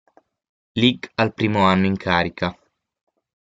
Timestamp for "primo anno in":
1.35-1.95